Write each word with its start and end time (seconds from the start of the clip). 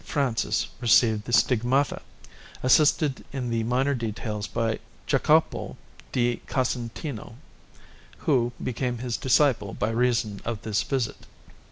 Francis 0.03 0.67
received 0.79 1.25
the 1.25 1.31
Stigmata, 1.31 2.01
assisted 2.63 3.23
in 3.31 3.51
the 3.51 3.61
minor 3.65 3.93
details 3.93 4.47
by 4.47 4.79
Jacopo 5.05 5.77
di 6.11 6.37
Casentino, 6.47 7.35
who 8.17 8.51
became 8.63 8.97
his 8.97 9.15
disciple 9.15 9.75
by 9.75 9.91
reason 9.91 10.41
of 10.43 10.63
this 10.63 10.81
visit. 10.81 11.27